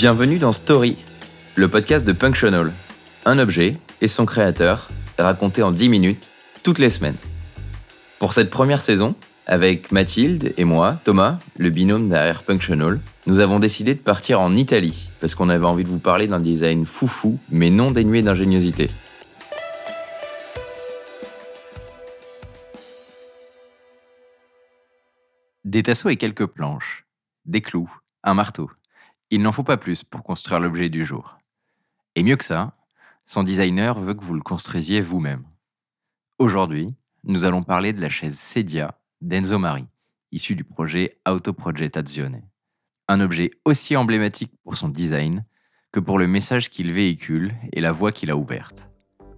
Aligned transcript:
Bienvenue 0.00 0.38
dans 0.38 0.54
Story, 0.54 0.96
le 1.56 1.68
podcast 1.68 2.06
de 2.06 2.12
Punctional. 2.12 2.72
Un 3.26 3.38
objet 3.38 3.76
et 4.00 4.08
son 4.08 4.24
créateur, 4.24 4.88
raconté 5.18 5.62
en 5.62 5.72
10 5.72 5.90
minutes, 5.90 6.30
toutes 6.62 6.78
les 6.78 6.88
semaines. 6.88 7.18
Pour 8.18 8.32
cette 8.32 8.48
première 8.48 8.80
saison, 8.80 9.14
avec 9.46 9.92
Mathilde 9.92 10.54
et 10.56 10.64
moi, 10.64 10.98
Thomas, 11.04 11.38
le 11.58 11.68
binôme 11.68 12.08
derrière 12.08 12.44
Punctional, 12.44 12.98
nous 13.26 13.40
avons 13.40 13.58
décidé 13.58 13.94
de 13.94 13.98
partir 13.98 14.40
en 14.40 14.56
Italie, 14.56 15.10
parce 15.20 15.34
qu'on 15.34 15.50
avait 15.50 15.66
envie 15.66 15.84
de 15.84 15.90
vous 15.90 15.98
parler 15.98 16.26
d'un 16.26 16.40
design 16.40 16.86
foufou, 16.86 17.38
mais 17.50 17.68
non 17.68 17.90
dénué 17.90 18.22
d'ingéniosité. 18.22 18.88
Des 25.66 25.82
tasseaux 25.82 26.08
et 26.08 26.16
quelques 26.16 26.46
planches, 26.46 27.04
des 27.44 27.60
clous, 27.60 27.92
un 28.24 28.32
marteau. 28.32 28.70
Il 29.32 29.42
n'en 29.42 29.52
faut 29.52 29.62
pas 29.62 29.76
plus 29.76 30.02
pour 30.02 30.24
construire 30.24 30.58
l'objet 30.58 30.88
du 30.88 31.04
jour. 31.04 31.38
Et 32.16 32.24
mieux 32.24 32.36
que 32.36 32.44
ça, 32.44 32.76
son 33.26 33.44
designer 33.44 34.00
veut 34.00 34.14
que 34.14 34.24
vous 34.24 34.34
le 34.34 34.42
construisiez 34.42 35.00
vous-même. 35.00 35.44
Aujourd'hui, 36.38 36.94
nous 37.22 37.44
allons 37.44 37.62
parler 37.62 37.92
de 37.92 38.00
la 38.00 38.08
chaise 38.08 38.36
Sedia 38.36 38.98
d'Enzo 39.20 39.58
Mari, 39.58 39.86
issue 40.32 40.56
du 40.56 40.64
projet 40.64 41.18
Autoprogettazione. 41.28 42.42
Un 43.06 43.20
objet 43.20 43.52
aussi 43.64 43.96
emblématique 43.96 44.52
pour 44.64 44.76
son 44.76 44.88
design 44.88 45.44
que 45.92 46.00
pour 46.00 46.18
le 46.18 46.26
message 46.26 46.68
qu'il 46.68 46.90
véhicule 46.92 47.54
et 47.72 47.80
la 47.80 47.92
voie 47.92 48.10
qu'il 48.10 48.32
a 48.32 48.36
ouverte. 48.36 48.88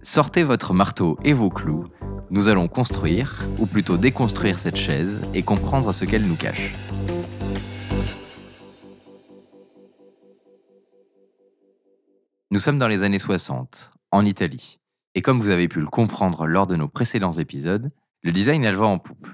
Sortez 0.01 0.43
votre 0.43 0.73
marteau 0.73 1.19
et 1.23 1.33
vos 1.33 1.49
clous, 1.49 1.87
nous 2.31 2.47
allons 2.47 2.67
construire, 2.67 3.45
ou 3.59 3.67
plutôt 3.67 3.97
déconstruire 3.97 4.57
cette 4.57 4.75
chaise 4.75 5.21
et 5.35 5.43
comprendre 5.43 5.93
ce 5.93 6.03
qu'elle 6.03 6.25
nous 6.25 6.35
cache. 6.35 6.71
Nous 12.53 12.59
sommes 12.59 12.77
dans 12.77 12.87
les 12.87 13.01
années 13.01 13.17
60, 13.17 13.93
en 14.11 14.23
Italie. 14.27 14.77
Et 15.15 15.23
comme 15.23 15.41
vous 15.41 15.49
avez 15.49 15.67
pu 15.67 15.79
le 15.79 15.87
comprendre 15.87 16.45
lors 16.45 16.67
de 16.67 16.75
nos 16.75 16.87
précédents 16.87 17.31
épisodes, 17.31 17.89
le 18.21 18.31
design 18.31 18.63
a 18.63 18.71
le 18.71 18.79
en 18.79 18.99
poupe. 18.99 19.27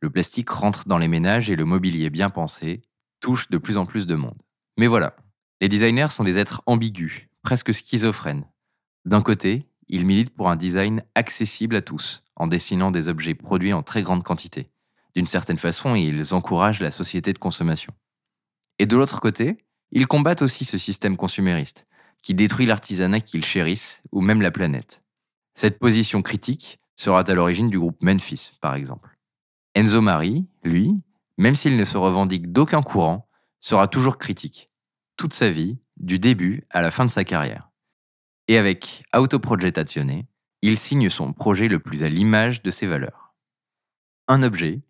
Le 0.00 0.08
plastique 0.08 0.48
rentre 0.48 0.88
dans 0.88 0.96
les 0.96 1.06
ménages 1.06 1.50
et 1.50 1.54
le 1.54 1.66
mobilier 1.66 2.08
bien 2.08 2.30
pensé 2.30 2.80
touche 3.20 3.50
de 3.50 3.58
plus 3.58 3.76
en 3.76 3.84
plus 3.84 4.06
de 4.06 4.14
monde. 4.14 4.40
Mais 4.78 4.86
voilà, 4.86 5.16
les 5.60 5.68
designers 5.68 6.08
sont 6.08 6.24
des 6.24 6.38
êtres 6.38 6.62
ambigus, 6.64 7.28
presque 7.42 7.74
schizophrènes. 7.74 8.46
D'un 9.04 9.20
côté, 9.20 9.68
ils 9.88 10.06
militent 10.06 10.34
pour 10.34 10.48
un 10.48 10.56
design 10.56 11.04
accessible 11.14 11.76
à 11.76 11.82
tous, 11.82 12.24
en 12.36 12.46
dessinant 12.46 12.90
des 12.90 13.08
objets 13.08 13.34
produits 13.34 13.74
en 13.74 13.82
très 13.82 14.02
grande 14.02 14.24
quantité. 14.24 14.70
D'une 15.14 15.26
certaine 15.26 15.58
façon, 15.58 15.94
ils 15.94 16.32
encouragent 16.32 16.80
la 16.80 16.90
société 16.90 17.34
de 17.34 17.38
consommation. 17.38 17.92
Et 18.78 18.86
de 18.86 18.96
l'autre 18.96 19.20
côté, 19.20 19.58
ils 19.90 20.06
combattent 20.06 20.40
aussi 20.40 20.64
ce 20.64 20.78
système 20.78 21.18
consumériste, 21.18 21.86
qui 22.22 22.34
détruit 22.34 22.66
l'artisanat 22.66 23.20
qu'ils 23.20 23.44
chérissent 23.44 24.02
ou 24.12 24.20
même 24.20 24.42
la 24.42 24.50
planète. 24.50 25.02
Cette 25.54 25.78
position 25.78 26.22
critique 26.22 26.80
sera 26.94 27.20
à 27.20 27.34
l'origine 27.34 27.68
du 27.68 27.78
groupe 27.78 28.02
Memphis, 28.02 28.52
par 28.60 28.74
exemple. 28.74 29.16
Enzo 29.74 30.00
Mari, 30.00 30.46
lui, 30.62 30.94
même 31.38 31.54
s'il 31.54 31.76
ne 31.76 31.84
se 31.84 31.96
revendique 31.96 32.52
d'aucun 32.52 32.82
courant, 32.82 33.28
sera 33.60 33.88
toujours 33.88 34.18
critique, 34.18 34.70
toute 35.16 35.34
sa 35.34 35.50
vie, 35.50 35.78
du 35.96 36.18
début 36.18 36.66
à 36.70 36.82
la 36.82 36.90
fin 36.90 37.04
de 37.04 37.10
sa 37.10 37.24
carrière. 37.24 37.70
Et 38.48 38.58
avec 38.58 39.04
Autoprogettazione, 39.14 40.24
il 40.62 40.78
signe 40.78 41.10
son 41.10 41.32
projet 41.32 41.68
le 41.68 41.78
plus 41.78 42.02
à 42.02 42.08
l'image 42.08 42.62
de 42.62 42.70
ses 42.70 42.86
valeurs. 42.86 43.34
Un 44.28 44.42
objet, 44.42 44.80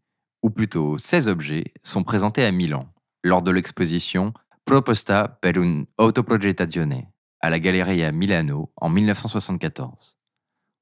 ou 0.42 0.50
plutôt 0.50 0.98
16 0.98 1.28
objets, 1.28 1.72
sont 1.82 2.04
présentés 2.04 2.44
à 2.44 2.52
Milan, 2.52 2.92
lors 3.22 3.42
de 3.42 3.50
l'exposition 3.50 4.32
Proposta 4.64 5.28
per 5.28 5.58
un 5.58 5.86
autoprogettazione, 5.98 7.11
à 7.42 7.50
la 7.50 7.58
Galleria 7.58 8.12
Milano 8.12 8.72
en 8.76 8.88
1974. 8.88 10.16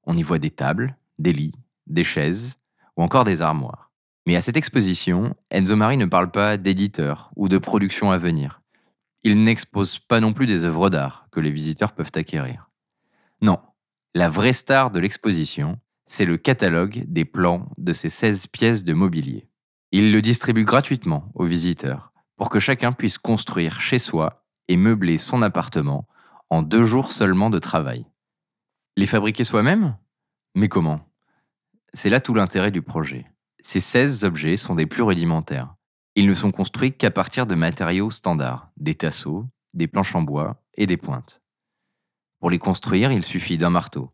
On 0.05 0.15
y 0.15 0.21
voit 0.21 0.39
des 0.39 0.51
tables, 0.51 0.95
des 1.17 1.33
lits, 1.33 1.55
des 1.87 2.03
chaises 2.03 2.59
ou 2.95 3.03
encore 3.03 3.23
des 3.23 3.41
armoires. 3.41 3.91
Mais 4.27 4.35
à 4.35 4.41
cette 4.41 4.57
exposition, 4.57 5.35
Enzo 5.49 5.75
Mari 5.75 5.97
ne 5.97 6.05
parle 6.05 6.29
pas 6.29 6.57
d'éditeurs 6.57 7.31
ou 7.35 7.49
de 7.49 7.57
production 7.57 8.11
à 8.11 8.19
venir. 8.19 8.61
Il 9.23 9.43
n'expose 9.43 9.97
pas 9.97 10.19
non 10.19 10.33
plus 10.33 10.45
des 10.45 10.63
œuvres 10.63 10.89
d'art 10.89 11.27
que 11.31 11.39
les 11.39 11.51
visiteurs 11.51 11.93
peuvent 11.93 12.11
acquérir. 12.13 12.69
Non, 13.41 13.59
la 14.13 14.29
vraie 14.29 14.53
star 14.53 14.91
de 14.91 14.99
l'exposition, 14.99 15.79
c'est 16.05 16.25
le 16.25 16.37
catalogue 16.37 17.03
des 17.07 17.25
plans 17.25 17.69
de 17.77 17.93
ces 17.93 18.09
16 18.09 18.47
pièces 18.47 18.83
de 18.83 18.93
mobilier. 18.93 19.47
Il 19.91 20.11
le 20.11 20.21
distribue 20.21 20.63
gratuitement 20.63 21.31
aux 21.33 21.45
visiteurs 21.45 22.13
pour 22.37 22.49
que 22.49 22.59
chacun 22.59 22.91
puisse 22.91 23.17
construire 23.17 23.79
chez 23.79 23.99
soi 23.99 24.45
et 24.67 24.77
meubler 24.77 25.17
son 25.17 25.41
appartement 25.41 26.07
en 26.51 26.61
deux 26.63 26.83
jours 26.83 27.13
seulement 27.13 27.49
de 27.49 27.59
travail. 27.59 28.05
Les 28.97 29.05
fabriquer 29.07 29.45
soi-même? 29.45 29.97
Mais 30.53 30.67
comment? 30.67 30.99
C'est 31.93 32.09
là 32.09 32.19
tout 32.19 32.33
l'intérêt 32.33 32.71
du 32.71 32.81
projet. 32.81 33.25
Ces 33.61 33.79
16 33.79 34.25
objets 34.25 34.57
sont 34.57 34.75
des 34.75 34.85
plus 34.85 35.01
rudimentaires. 35.01 35.73
Ils 36.15 36.27
ne 36.27 36.33
sont 36.33 36.51
construits 36.51 36.91
qu'à 36.91 37.09
partir 37.09 37.45
de 37.45 37.55
matériaux 37.55 38.11
standards, 38.11 38.69
des 38.75 38.95
tasseaux, 38.95 39.47
des 39.73 39.87
planches 39.87 40.13
en 40.13 40.23
bois 40.23 40.61
et 40.73 40.85
des 40.87 40.97
pointes. 40.97 41.41
Pour 42.41 42.49
les 42.49 42.59
construire, 42.59 43.13
il 43.13 43.23
suffit 43.23 43.57
d'un 43.57 43.69
marteau. 43.69 44.11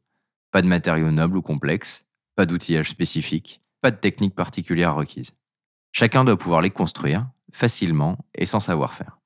Pas 0.51 0.61
de 0.61 0.67
matériaux 0.67 1.11
nobles 1.11 1.37
ou 1.37 1.41
complexes, 1.41 2.05
pas 2.35 2.45
d'outillage 2.45 2.91
spécifique, 2.91 3.63
pas 3.81 3.89
de 3.89 3.97
technique 3.97 4.35
particulière 4.35 4.93
requise. 4.93 5.31
Chacun 5.91 6.23
doit 6.23 6.37
pouvoir 6.37 6.61
les 6.61 6.69
construire, 6.69 7.27
facilement 7.51 8.19
et 8.35 8.45
sans 8.45 8.59
savoir-faire. 8.59 9.17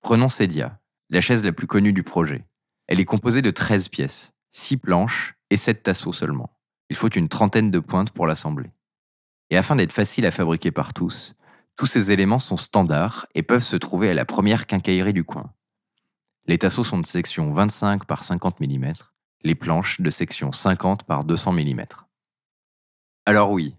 Prenons 0.00 0.30
Cedia, 0.30 0.79
la 1.10 1.20
chaise 1.20 1.44
la 1.44 1.52
plus 1.52 1.66
connue 1.66 1.92
du 1.92 2.04
projet. 2.04 2.46
Elle 2.86 3.00
est 3.00 3.04
composée 3.04 3.42
de 3.42 3.50
13 3.50 3.88
pièces, 3.88 4.32
6 4.52 4.76
planches 4.78 5.34
et 5.50 5.56
7 5.56 5.82
tasseaux 5.82 6.12
seulement. 6.12 6.56
Il 6.88 6.96
faut 6.96 7.08
une 7.08 7.28
trentaine 7.28 7.70
de 7.70 7.80
pointes 7.80 8.12
pour 8.12 8.26
l'assembler. 8.26 8.70
Et 9.50 9.56
afin 9.56 9.74
d'être 9.74 9.92
facile 9.92 10.24
à 10.24 10.30
fabriquer 10.30 10.70
par 10.70 10.94
tous, 10.94 11.34
tous 11.76 11.86
ces 11.86 12.12
éléments 12.12 12.38
sont 12.38 12.56
standards 12.56 13.26
et 13.34 13.42
peuvent 13.42 13.62
se 13.62 13.76
trouver 13.76 14.10
à 14.10 14.14
la 14.14 14.24
première 14.24 14.66
quincaillerie 14.66 15.12
du 15.12 15.24
coin. 15.24 15.52
Les 16.46 16.58
tasseaux 16.58 16.84
sont 16.84 16.98
de 16.98 17.06
section 17.06 17.52
25 17.52 18.06
par 18.06 18.22
50 18.22 18.60
mm, 18.60 18.92
les 19.42 19.54
planches 19.54 20.00
de 20.00 20.10
section 20.10 20.52
50 20.52 21.04
par 21.04 21.24
200 21.24 21.52
mm. 21.52 21.84
Alors 23.26 23.50
oui, 23.50 23.74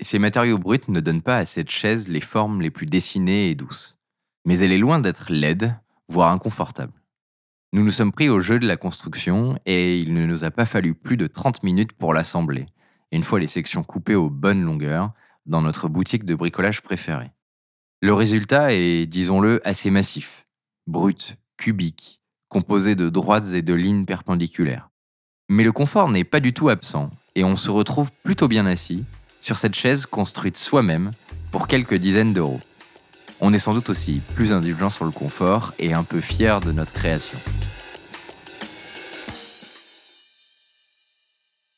ces 0.00 0.18
matériaux 0.18 0.58
bruts 0.58 0.80
ne 0.88 1.00
donnent 1.00 1.22
pas 1.22 1.38
à 1.38 1.44
cette 1.44 1.70
chaise 1.70 2.08
les 2.08 2.20
formes 2.20 2.60
les 2.60 2.70
plus 2.70 2.86
dessinées 2.86 3.50
et 3.50 3.54
douces. 3.54 3.96
Mais 4.44 4.58
elle 4.58 4.72
est 4.72 4.78
loin 4.78 4.98
d'être 4.98 5.32
laide 5.32 5.76
voire 6.08 6.30
inconfortable. 6.30 6.92
Nous 7.72 7.82
nous 7.82 7.90
sommes 7.90 8.12
pris 8.12 8.28
au 8.28 8.40
jeu 8.40 8.58
de 8.58 8.66
la 8.66 8.76
construction 8.76 9.58
et 9.66 9.98
il 9.98 10.14
ne 10.14 10.26
nous 10.26 10.44
a 10.44 10.50
pas 10.50 10.66
fallu 10.66 10.94
plus 10.94 11.16
de 11.16 11.26
30 11.26 11.62
minutes 11.62 11.92
pour 11.92 12.14
l'assembler, 12.14 12.66
une 13.10 13.24
fois 13.24 13.40
les 13.40 13.48
sections 13.48 13.82
coupées 13.82 14.14
aux 14.14 14.30
bonnes 14.30 14.62
longueurs, 14.62 15.12
dans 15.46 15.60
notre 15.60 15.88
boutique 15.88 16.24
de 16.24 16.34
bricolage 16.34 16.82
préférée. 16.82 17.32
Le 18.00 18.14
résultat 18.14 18.72
est, 18.72 19.06
disons-le, 19.06 19.60
assez 19.66 19.90
massif, 19.90 20.46
brut, 20.86 21.36
cubique, 21.56 22.20
composé 22.48 22.94
de 22.94 23.08
droites 23.08 23.54
et 23.54 23.62
de 23.62 23.74
lignes 23.74 24.04
perpendiculaires. 24.04 24.90
Mais 25.48 25.64
le 25.64 25.72
confort 25.72 26.10
n'est 26.10 26.24
pas 26.24 26.40
du 26.40 26.52
tout 26.52 26.68
absent 26.68 27.10
et 27.34 27.44
on 27.44 27.56
se 27.56 27.70
retrouve 27.70 28.12
plutôt 28.22 28.48
bien 28.48 28.66
assis 28.66 29.04
sur 29.40 29.58
cette 29.58 29.74
chaise 29.74 30.06
construite 30.06 30.56
soi-même 30.56 31.10
pour 31.50 31.66
quelques 31.66 31.96
dizaines 31.96 32.32
d'euros. 32.32 32.60
On 33.46 33.52
est 33.52 33.58
sans 33.58 33.74
doute 33.74 33.90
aussi 33.90 34.22
plus 34.34 34.54
indulgent 34.54 34.88
sur 34.88 35.04
le 35.04 35.10
confort 35.10 35.74
et 35.78 35.92
un 35.92 36.02
peu 36.02 36.22
fier 36.22 36.60
de 36.60 36.72
notre 36.72 36.94
création. 36.94 37.38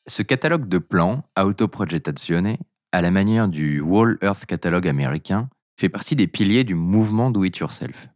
Ce 0.07 0.23
catalogue 0.23 0.69
de 0.69 0.79
plans, 0.79 1.25
Autoprogettazione, 1.37 2.57
à 2.93 3.03
la 3.03 3.11
manière 3.11 3.49
du 3.49 3.81
Wall 3.81 4.17
Earth 4.23 4.47
Catalogue 4.47 4.87
américain, 4.87 5.49
fait 5.77 5.89
partie 5.89 6.15
des 6.15 6.29
piliers 6.29 6.63
du 6.63 6.77
mouvement 6.77 7.33
Do 7.33 7.43
It 7.43 7.57
Yourself. 7.57 8.11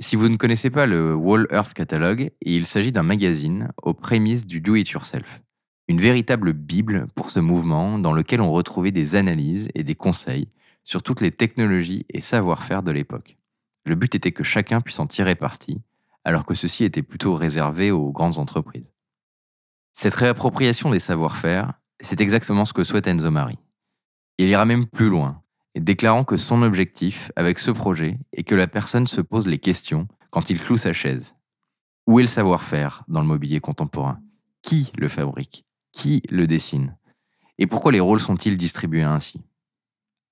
Si 0.00 0.16
vous 0.16 0.28
ne 0.28 0.36
connaissez 0.36 0.70
pas 0.70 0.86
le 0.86 1.14
Wall 1.14 1.46
Earth 1.52 1.74
Catalogue, 1.74 2.32
il 2.42 2.66
s'agit 2.66 2.90
d'un 2.90 3.04
magazine 3.04 3.70
aux 3.84 3.94
prémices 3.94 4.48
du 4.48 4.60
Do 4.60 4.74
It 4.74 4.90
Yourself. 4.90 5.44
Une 5.86 6.00
véritable 6.00 6.54
bible 6.54 7.06
pour 7.14 7.30
ce 7.30 7.38
mouvement 7.38 8.00
dans 8.00 8.12
lequel 8.12 8.40
on 8.40 8.50
retrouvait 8.50 8.90
des 8.90 9.14
analyses 9.14 9.68
et 9.76 9.84
des 9.84 9.94
conseils 9.94 10.48
sur 10.86 11.02
toutes 11.02 11.20
les 11.20 11.32
technologies 11.32 12.06
et 12.10 12.20
savoir-faire 12.20 12.84
de 12.84 12.92
l'époque. 12.92 13.36
Le 13.84 13.96
but 13.96 14.14
était 14.14 14.30
que 14.30 14.44
chacun 14.44 14.80
puisse 14.80 15.00
en 15.00 15.08
tirer 15.08 15.34
parti, 15.34 15.82
alors 16.22 16.46
que 16.46 16.54
ceci 16.54 16.84
était 16.84 17.02
plutôt 17.02 17.34
réservé 17.34 17.90
aux 17.90 18.12
grandes 18.12 18.38
entreprises. 18.38 18.92
Cette 19.92 20.14
réappropriation 20.14 20.90
des 20.90 21.00
savoir-faire, 21.00 21.72
c'est 22.00 22.20
exactement 22.20 22.64
ce 22.64 22.72
que 22.72 22.84
souhaite 22.84 23.08
Enzo 23.08 23.32
Mari. 23.32 23.58
Il 24.38 24.46
ira 24.46 24.64
même 24.64 24.86
plus 24.86 25.08
loin, 25.08 25.42
déclarant 25.74 26.22
que 26.22 26.36
son 26.36 26.62
objectif 26.62 27.32
avec 27.34 27.58
ce 27.58 27.72
projet 27.72 28.20
est 28.32 28.44
que 28.44 28.54
la 28.54 28.68
personne 28.68 29.08
se 29.08 29.20
pose 29.20 29.48
les 29.48 29.58
questions 29.58 30.06
quand 30.30 30.50
il 30.50 30.60
cloue 30.60 30.78
sa 30.78 30.92
chaise. 30.92 31.34
Où 32.06 32.20
est 32.20 32.22
le 32.22 32.28
savoir-faire 32.28 33.02
dans 33.08 33.22
le 33.22 33.26
mobilier 33.26 33.58
contemporain? 33.58 34.20
Qui 34.62 34.92
le 34.96 35.08
fabrique? 35.08 35.66
Qui 35.90 36.22
le 36.30 36.46
dessine? 36.46 36.96
Et 37.58 37.66
pourquoi 37.66 37.90
les 37.90 38.00
rôles 38.00 38.20
sont-ils 38.20 38.56
distribués 38.56 39.02
ainsi? 39.02 39.42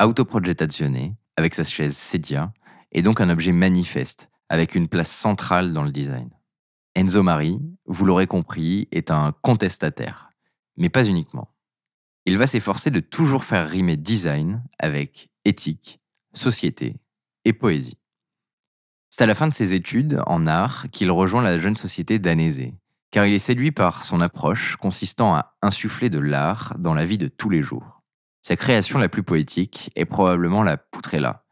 Autoprogettazione, 0.02 1.14
avec 1.36 1.54
sa 1.54 1.62
chaise 1.62 1.96
Sedia, 1.96 2.52
est 2.90 3.02
donc 3.02 3.20
un 3.20 3.30
objet 3.30 3.52
manifeste, 3.52 4.28
avec 4.48 4.74
une 4.74 4.88
place 4.88 5.10
centrale 5.10 5.72
dans 5.72 5.84
le 5.84 5.92
design. 5.92 6.30
Enzo 6.96 7.22
Mari, 7.22 7.60
vous 7.86 8.04
l'aurez 8.04 8.26
compris, 8.26 8.88
est 8.90 9.10
un 9.10 9.32
contestataire, 9.42 10.30
mais 10.76 10.88
pas 10.88 11.04
uniquement. 11.04 11.54
Il 12.26 12.38
va 12.38 12.46
s'efforcer 12.46 12.90
de 12.90 13.00
toujours 13.00 13.44
faire 13.44 13.68
rimer 13.68 13.96
design 13.96 14.64
avec 14.78 15.30
éthique, 15.44 16.00
société 16.32 16.96
et 17.44 17.52
poésie. 17.52 17.98
C'est 19.10 19.24
à 19.24 19.26
la 19.26 19.34
fin 19.36 19.46
de 19.46 19.54
ses 19.54 19.74
études 19.74 20.20
en 20.26 20.46
art 20.46 20.86
qu'il 20.90 21.10
rejoint 21.10 21.42
la 21.42 21.60
jeune 21.60 21.76
société 21.76 22.18
d'Anésée, 22.18 22.74
car 23.12 23.26
il 23.26 23.34
est 23.34 23.38
séduit 23.38 23.70
par 23.70 24.02
son 24.02 24.20
approche 24.20 24.74
consistant 24.76 25.36
à 25.36 25.56
insuffler 25.62 26.10
de 26.10 26.18
l'art 26.18 26.74
dans 26.78 26.94
la 26.94 27.04
vie 27.04 27.18
de 27.18 27.28
tous 27.28 27.48
les 27.48 27.62
jours. 27.62 28.03
Sa 28.46 28.56
création 28.56 28.98
la 28.98 29.08
plus 29.08 29.22
poétique 29.22 29.90
est 29.96 30.04
probablement 30.04 30.62
la 30.62 30.76
poutrella, 30.76 31.46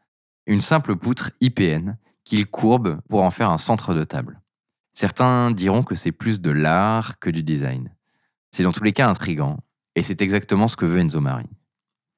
une 0.45 0.61
simple 0.61 0.95
poutre 0.95 1.31
IPN 1.41 1.97
qu'il 2.23 2.45
courbe 2.45 3.01
pour 3.09 3.23
en 3.23 3.31
faire 3.31 3.49
un 3.49 3.57
centre 3.57 3.95
de 3.95 4.03
table. 4.03 4.39
Certains 4.93 5.49
diront 5.49 5.81
que 5.81 5.95
c'est 5.95 6.11
plus 6.11 6.39
de 6.39 6.51
l'art 6.51 7.17
que 7.17 7.31
du 7.31 7.41
design. 7.41 7.95
C'est 8.51 8.61
dans 8.61 8.71
tous 8.71 8.83
les 8.83 8.93
cas 8.93 9.09
intrigant, 9.09 9.57
et 9.95 10.03
c'est 10.03 10.21
exactement 10.21 10.67
ce 10.67 10.75
que 10.75 10.85
veut 10.85 10.99
Enzo 10.99 11.19
Mari. 11.19 11.49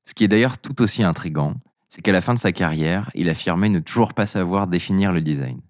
Ce 0.04 0.13
qui 0.13 0.25
est 0.25 0.27
d'ailleurs 0.27 0.57
tout 0.57 0.81
aussi 0.81 1.04
intrigant, 1.04 1.54
c'est 1.88 2.01
qu'à 2.01 2.12
la 2.12 2.19
fin 2.19 2.33
de 2.33 2.39
sa 2.39 2.51
carrière, 2.51 3.10
il 3.16 3.30
affirmait 3.30 3.69
ne 3.69 3.80
toujours 3.80 4.13
pas 4.13 4.25
savoir 4.25 4.68
définir 4.68 5.13
le 5.13 5.22
design. 5.22 5.62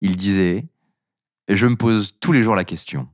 Il 0.00 0.16
disait 0.16 0.70
Je 1.48 1.66
me 1.66 1.76
pose 1.76 2.16
tous 2.18 2.32
les 2.32 2.42
jours 2.42 2.54
la 2.54 2.64
question. 2.64 3.08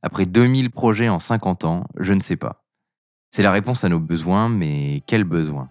Après 0.00 0.26
2000 0.26 0.70
projets 0.70 1.08
en 1.08 1.18
50 1.18 1.64
ans, 1.64 1.88
je 1.98 2.12
ne 2.12 2.20
sais 2.20 2.36
pas. 2.36 2.61
C'est 3.34 3.42
la 3.42 3.50
réponse 3.50 3.82
à 3.82 3.88
nos 3.88 3.98
besoins, 3.98 4.50
mais 4.50 5.02
quels 5.06 5.24
besoins? 5.24 5.70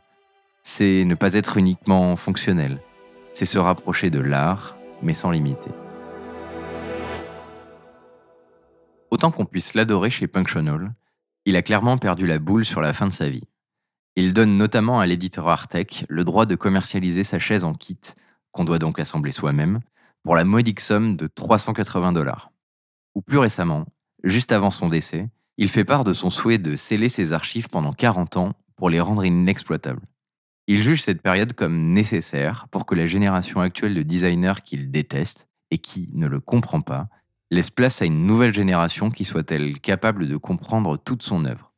C'est 0.63 1.05
ne 1.05 1.13
pas 1.13 1.35
être 1.35 1.57
uniquement 1.57 2.15
fonctionnel. 2.15 2.81
C'est 3.33 3.45
se 3.45 3.59
rapprocher 3.59 4.09
de 4.09 4.19
l'art, 4.19 4.75
mais 5.03 5.13
sans 5.13 5.29
limiter. 5.29 5.69
Autant 9.11 9.29
qu'on 9.29 9.45
puisse 9.45 9.75
l'adorer 9.75 10.09
chez 10.09 10.25
Punctional, 10.25 10.95
il 11.45 11.55
a 11.55 11.61
clairement 11.61 11.99
perdu 11.99 12.25
la 12.25 12.39
boule 12.39 12.65
sur 12.65 12.81
la 12.81 12.93
fin 12.93 13.05
de 13.05 13.13
sa 13.13 13.29
vie. 13.29 13.47
Il 14.15 14.33
donne 14.33 14.57
notamment 14.57 14.99
à 14.99 15.05
l'éditeur 15.05 15.47
Artec 15.47 16.03
le 16.09 16.23
droit 16.23 16.47
de 16.47 16.55
commercialiser 16.55 17.23
sa 17.23 17.37
chaise 17.37 17.63
en 17.63 17.75
kit, 17.75 17.99
qu'on 18.53 18.65
doit 18.65 18.79
donc 18.79 18.97
assembler 18.97 19.31
soi-même, 19.31 19.81
pour 20.23 20.35
la 20.35 20.45
modique 20.45 20.79
somme 20.79 21.15
de 21.15 21.27
380 21.27 22.13
dollars. 22.13 22.49
Ou 23.13 23.21
plus 23.21 23.37
récemment, 23.37 23.85
juste 24.23 24.51
avant 24.51 24.71
son 24.71 24.89
décès, 24.89 25.29
il 25.57 25.69
fait 25.69 25.86
part 25.86 26.03
de 26.03 26.13
son 26.13 26.30
souhait 26.30 26.57
de 26.57 26.75
sceller 26.75 27.09
ses 27.09 27.33
archives 27.33 27.68
pendant 27.68 27.94
40 27.94 28.38
ans 28.38 28.53
pour 28.75 28.89
les 28.89 29.00
rendre 29.00 29.25
inexploitables. 29.25 30.01
Il 30.68 30.81
juge 30.81 31.01
cette 31.01 31.21
période 31.21 31.53
comme 31.53 31.92
nécessaire 31.92 32.68
pour 32.71 32.86
que 32.86 32.95
la 32.95 33.07
génération 33.07 33.59
actuelle 33.59 33.95
de 33.95 34.03
designers 34.03 34.62
qu'il 34.63 34.92
déteste 34.92 35.50
et 35.69 35.77
qui 35.77 36.09
ne 36.13 36.27
le 36.27 36.39
comprend 36.39 36.81
pas 36.81 37.07
laisse 37.51 37.69
place 37.69 38.01
à 38.01 38.06
une 38.06 38.25
nouvelle 38.25 38.53
génération 38.53 39.12
qui 39.12 39.25
soit-elle 39.25 39.80
capable 39.80 40.27
de 40.27 40.38
comprendre 40.38 40.98
toute 40.98 41.21
son 41.21 41.44
œuvre. 41.45 41.71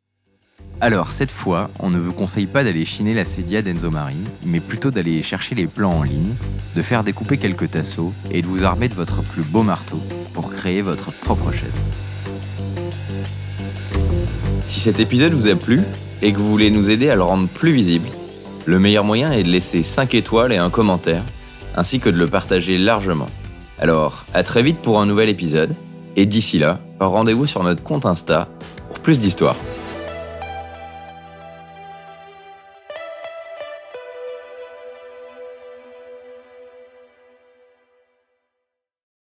Alors, 0.82 1.12
cette 1.12 1.32
fois, 1.32 1.72
on 1.80 1.90
ne 1.90 1.98
vous 1.98 2.14
conseille 2.14 2.46
pas 2.46 2.64
d'aller 2.64 2.86
chiner 2.86 3.14
la 3.14 3.26
Cédia 3.26 3.62
d'Enzo 3.62 3.90
Mari, 3.90 4.18
mais 4.46 4.60
plutôt 4.60 4.92
d'aller 4.92 5.24
chercher 5.24 5.56
les 5.56 5.68
plans 5.68 5.94
en 5.94 6.04
ligne, 6.04 6.36
de 6.76 6.82
faire 6.82 7.04
découper 7.04 7.38
quelques 7.38 7.72
tasseaux 7.72 8.14
et 8.32 8.42
de 8.42 8.48
vous 8.48 8.64
armer 8.64 8.90
de 8.90 8.94
votre 8.94 9.24
plus 9.24 9.44
beau 9.44 9.64
marteau 9.64 10.00
pour 10.34 10.52
créer 10.52 10.82
votre 10.82 11.12
propre 11.12 11.52
chaise. 11.52 12.13
Si 14.84 14.90
cet 14.90 15.00
épisode 15.00 15.32
vous 15.32 15.48
a 15.48 15.56
plu 15.56 15.80
et 16.22 16.34
que 16.34 16.38
vous 16.40 16.52
voulez 16.52 16.70
nous 16.70 16.90
aider 16.90 17.10
à 17.10 17.16
le 17.16 17.24
rendre 17.24 17.48
plus 17.48 17.72
visible, 17.72 18.10
le 18.66 18.80
meilleur 18.80 19.06
moyen 19.06 19.32
est 19.32 19.44
de 19.44 19.48
laisser 19.48 19.82
5 19.82 20.14
étoiles 20.14 20.52
et 20.52 20.58
un 20.58 20.70
commentaire, 20.70 21.24
ainsi 21.78 22.02
que 22.02 22.10
de 22.10 22.18
le 22.18 22.28
partager 22.28 22.78
largement. 22.78 23.30
Alors, 23.80 24.26
à 24.34 24.44
très 24.44 24.62
vite 24.62 24.80
pour 24.80 25.00
un 25.00 25.06
nouvel 25.06 25.30
épisode, 25.30 25.74
et 26.18 26.26
d'ici 26.26 26.60
là, 26.60 26.82
rendez-vous 27.00 27.48
sur 27.48 27.64
notre 27.64 27.82
compte 27.82 28.06
Insta 28.06 28.50
pour 28.90 29.00
plus 29.00 29.22
d'histoires. 29.22 29.56